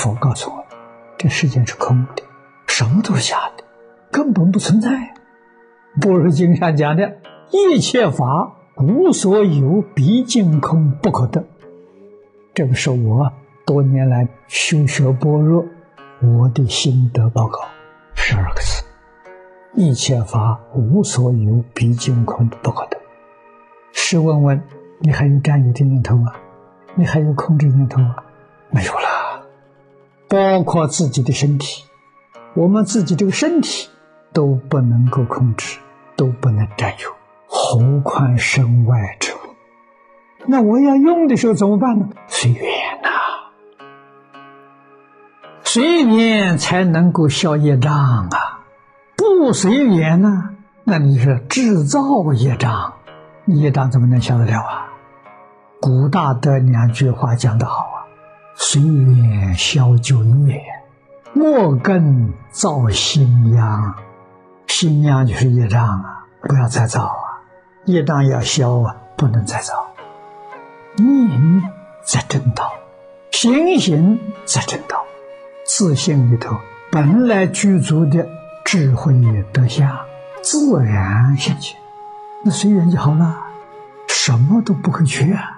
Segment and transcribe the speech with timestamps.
[0.00, 0.64] 佛告诉我，
[1.18, 2.22] 这世界是空的，
[2.66, 3.64] 什么都是假的，
[4.10, 4.88] 根本不存在。
[6.00, 7.18] 般若经上讲的，
[7.50, 11.44] 一切法无所有，毕竟空，不可得。
[12.54, 13.30] 这个是我
[13.66, 15.66] 多年来修学般若
[16.22, 17.60] 我的心得报告，
[18.14, 18.82] 十二个字：
[19.74, 22.96] 一切法无所有，毕竟空，不可得。
[23.92, 24.62] 试问问，
[25.00, 26.32] 你还有占有的念头吗？
[26.94, 28.16] 你还有控制念头吗？
[28.70, 29.29] 没有了。
[30.30, 31.84] 包括自己的身体，
[32.54, 33.90] 我们自己这个身体
[34.32, 35.80] 都不能够控制，
[36.16, 37.10] 都不能占有，
[37.48, 39.38] 何况身外之物？
[40.46, 42.08] 那我要用的时候怎么办呢？
[42.28, 42.62] 随缘
[43.02, 43.08] 呐，
[45.64, 48.60] 随缘才能够消业障啊！
[49.16, 50.50] 不随缘呢，
[50.84, 52.92] 那你是制造业障，
[53.46, 54.86] 业障怎么能消得了啊？
[55.80, 57.98] 古大德两句话讲得好啊
[58.62, 60.62] ：“随缘消旧业，
[61.32, 63.94] 莫更造新殃。
[64.68, 67.40] 新殃就是业障啊，不要再造啊！
[67.86, 69.72] 业障要消啊，不能再造。
[70.96, 71.62] 念
[72.04, 72.70] 在正道，
[73.30, 75.02] 心行在正道，
[75.64, 76.54] 自信里头
[76.92, 78.28] 本来具足的
[78.66, 79.14] 智慧
[79.54, 79.98] 德相，
[80.42, 81.80] 自然现前。
[82.44, 83.38] 那随缘就好了，
[84.06, 85.56] 什么都不会缺啊。”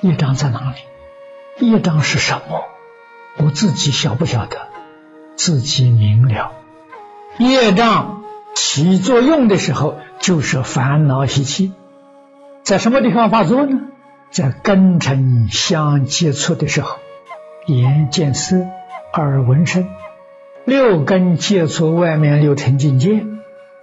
[0.00, 1.70] 业障在哪里？
[1.70, 2.64] 业障是什么？
[3.36, 4.68] 我自己晓不晓得？
[5.36, 6.52] 自己明了。
[7.38, 8.22] 业障
[8.54, 11.72] 起作用的时候，就是烦恼习气。
[12.62, 13.80] 在什么地方发作呢？
[14.30, 16.98] 在根尘相接触的时候，
[17.66, 18.56] 眼见色，
[19.12, 19.88] 耳闻声，
[20.64, 23.24] 六根接触外面六尘境界，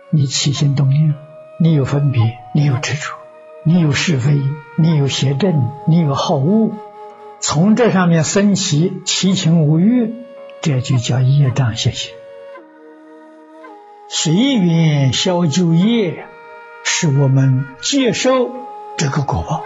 [0.09, 1.13] 你起心动念，
[1.59, 3.13] 你有分别，你有执着。
[3.67, 4.39] 你有是非，
[4.77, 6.71] 你有邪正，你有好恶，
[7.41, 10.23] 从这上面升起七情五欲，
[10.61, 12.13] 这就叫业障现行。
[14.07, 16.27] 随缘消旧业，
[16.85, 18.51] 是我们接受
[18.95, 19.65] 这个果报，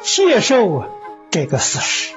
[0.00, 0.86] 接受
[1.30, 2.14] 这个事实。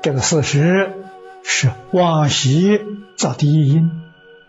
[0.00, 0.94] 这个事实
[1.42, 2.80] 是往昔
[3.18, 3.90] 造的因，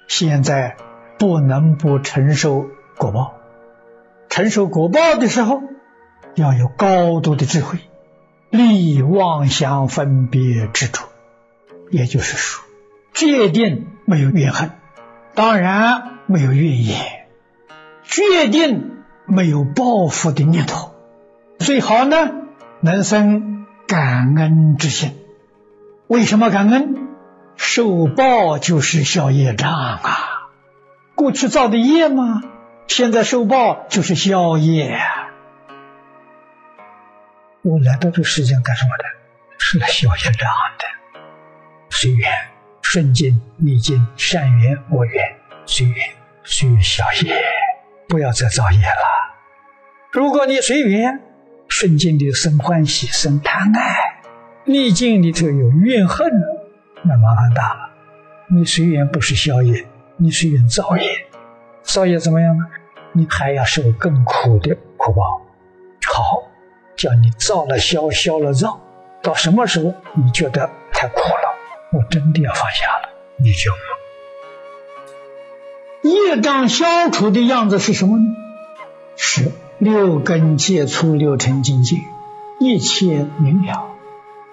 [0.08, 0.78] 现在
[1.20, 3.34] 不能不承受果报。
[4.30, 5.62] 承受果报的时候。
[6.35, 7.79] 要有高度的智慧，
[8.50, 11.03] 立妄想分别执着，
[11.90, 12.63] 也就是说，
[13.13, 14.72] 决定没有怨恨，
[15.34, 17.00] 当然没有怨言，
[18.03, 18.91] 决定
[19.25, 20.94] 没有报复的念头，
[21.57, 22.31] 最好呢
[22.81, 25.16] 能生感恩之心。
[26.07, 26.95] 为什么感恩？
[27.56, 30.01] 受报就是消业障啊！
[31.16, 32.44] 过去造的业吗？
[32.88, 35.00] 现在受报就是消业。
[37.66, 39.03] 我来到这个世间干什么的？
[39.58, 40.86] 是来消业障的。
[41.90, 42.31] 随缘
[42.84, 46.08] 顺境逆境善缘恶缘，随缘
[46.44, 47.36] 随缘消业，
[48.08, 49.36] 不要再造业了。
[50.12, 51.20] 如果你随缘
[51.68, 54.22] 顺境里生欢喜生贪爱，
[54.66, 56.31] 逆境里头有怨恨，
[57.02, 57.90] 那麻烦大了。
[58.48, 59.88] 你随缘不是消业，
[60.18, 61.09] 你随缘造业，
[61.81, 62.64] 造业怎么样呢？
[63.14, 65.42] 你还要受更苦的苦报。
[66.14, 66.44] 好。
[67.06, 68.80] 叫你造了消，消了造，
[69.22, 71.54] 到什么时候你觉得太苦了，
[71.94, 73.72] 我真的要放下了，你就
[76.02, 78.26] 业障消除的样子是什么呢？
[79.18, 81.98] 是六根接触六尘境界，
[82.60, 83.90] 一切明了，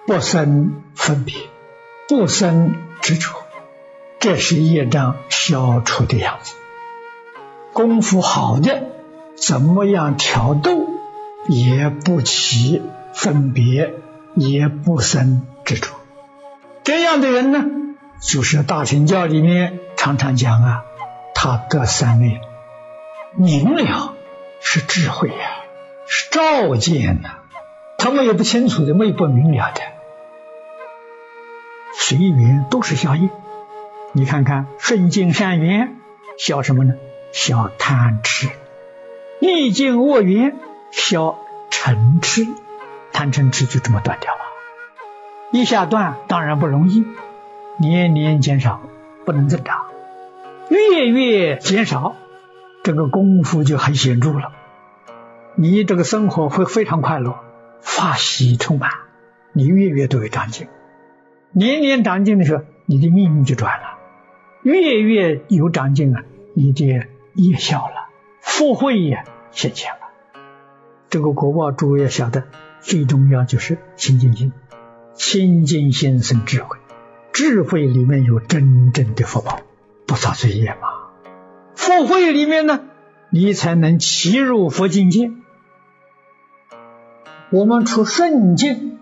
[0.05, 1.33] 不生分别，
[2.07, 3.33] 不生执着，
[4.19, 6.53] 这是业障消除的样子。
[7.73, 8.83] 功夫好的，
[9.35, 10.99] 怎么样调度？
[11.47, 12.81] 也不起
[13.13, 13.93] 分别，
[14.35, 15.89] 也不生执着。
[16.83, 17.65] 这样的人呢，
[18.21, 20.83] 就是大乘教里面常常讲啊，
[21.35, 22.39] 他得三昧，
[23.35, 24.13] 明了
[24.61, 25.35] 是智慧呀，
[26.07, 27.37] 是照见呐。
[27.97, 29.81] 他们也不清楚的，没有不明了的，
[31.95, 33.29] 随缘都是消业。
[34.11, 35.97] 你看看顺境善缘
[36.37, 36.93] 消什么呢？
[37.31, 38.49] 消贪痴，
[39.39, 40.55] 逆境恶缘。
[40.93, 41.39] 消
[41.71, 42.45] 嗔痴，
[43.11, 44.39] 贪嗔痴就这么断掉了。
[45.51, 47.03] 一下断当然不容易，
[47.79, 48.79] 年年减少，
[49.25, 49.87] 不能增长，
[50.69, 52.15] 月月减少，
[52.83, 54.51] 这个功夫就很显著了。
[55.55, 57.39] 你这个生活会非常快乐，
[57.81, 58.91] 法喜充满，
[59.51, 60.67] 你月月都有长进，
[61.51, 63.97] 年年长进的时候，你的命运就转了，
[64.61, 66.23] 月月有长进啊，
[66.53, 66.85] 你的
[67.33, 68.09] 业消了，
[68.41, 70.02] 福慧也现前了。
[71.13, 72.45] 这个国报，诸位要晓得，
[72.81, 74.51] 最重要就是清净心，
[75.13, 76.79] 清净心生智慧，
[77.31, 79.59] 智慧里面有真正的福报，
[80.07, 80.87] 不造罪业嘛。
[81.75, 82.79] 福慧里面呢，
[83.29, 85.29] 你才能齐入佛境界。
[87.51, 88.97] 我们出顺境，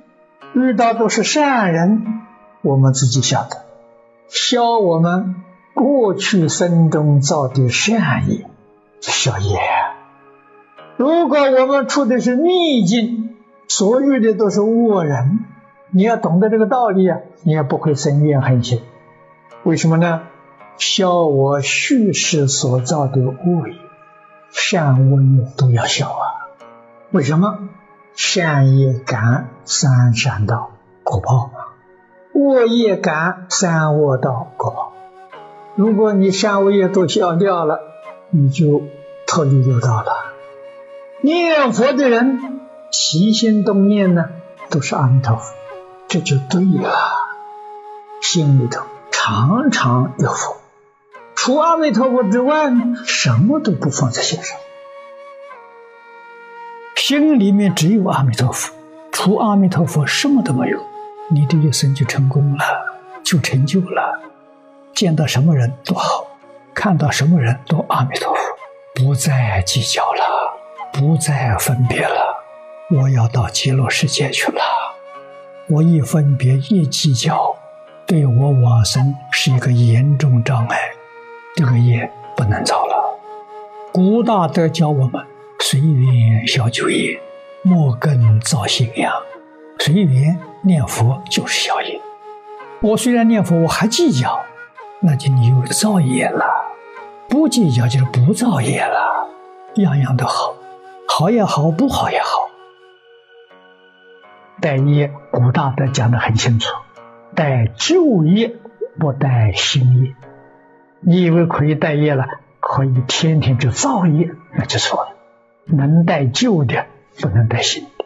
[0.53, 2.03] 遇到都是善人，
[2.61, 3.55] 我们自己晓得，
[4.27, 5.35] 消我们
[5.73, 8.49] 过去生中造的善业，
[8.99, 9.57] 消业。
[11.01, 13.35] 如果我们出的是逆境，
[13.67, 15.39] 所遇的都是恶人，
[15.89, 18.83] 你要懂得这个道理啊，你也不会生怨恨心。
[19.63, 20.21] 为什么呢？
[20.77, 23.73] 消我虚事所造的恶业，
[24.51, 26.53] 善恶业都要消啊。
[27.09, 27.57] 为什么？
[28.13, 30.69] 善业感三善道
[31.03, 34.93] 果报嘛，恶业感三恶道果报。
[35.75, 37.79] 如果你善恶业都消掉了，
[38.29, 38.83] 你就
[39.25, 40.30] 脱离六道了。
[41.21, 42.59] 念佛的人。
[42.91, 44.25] 起心动念呢，
[44.69, 45.53] 都是阿弥陀佛，
[46.09, 46.91] 这就对了。
[48.21, 50.57] 心里头常常有佛，
[51.33, 52.69] 除阿弥陀佛之外，
[53.05, 54.57] 什么都不放在心上。
[56.97, 58.73] 心里面只有阿弥陀佛，
[59.13, 60.77] 除阿弥陀佛什么都没有，
[61.29, 62.65] 你的一生就成功了，
[63.23, 64.19] 就成就了。
[64.93, 66.27] 见到什么人都好，
[66.73, 68.41] 看到什么人都阿弥陀佛，
[68.93, 70.40] 不再计较了，
[70.91, 72.43] 不再分别了。
[72.89, 74.61] 我要到极乐世界去了，
[75.69, 77.55] 我一分别一计较，
[78.05, 80.77] 对我往生是一个严重障碍，
[81.55, 83.19] 这个业不能造了。
[83.93, 85.25] 古大德教我们
[85.59, 87.21] 随缘消旧业，
[87.61, 89.13] 莫更造新样。
[89.79, 91.99] 随缘念佛就是消业。
[92.81, 94.43] 我虽然念佛，我还计较，
[94.99, 96.45] 那就你又造业了；
[97.29, 99.29] 不计较就是不造业了，
[99.75, 100.53] 样样都好，
[101.21, 102.49] 好也好，不好也好。
[104.59, 106.73] 待业，古大德讲的很清楚，
[107.35, 108.55] 待旧业
[108.97, 110.15] 不待新业。
[110.99, 112.25] 你以为可以待业了，
[112.59, 115.09] 可以天天就造业，那就错了。
[115.67, 116.87] 能带旧的，
[117.19, 118.05] 不能带新的。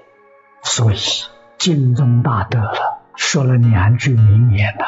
[0.62, 0.98] 所以
[1.58, 4.84] 净宗大德了，说了两句名言呢：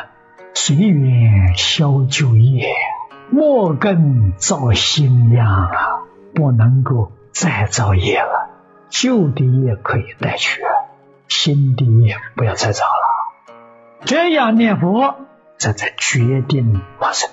[0.53, 2.67] 随缘消旧业，
[3.29, 6.03] 莫更造新样啊！
[6.35, 8.49] 不能够再造业了，
[8.89, 10.61] 旧的业可以带去。
[11.27, 13.53] 新的业不要再造了，
[14.05, 15.15] 这样念佛
[15.57, 17.29] 这才决定往生。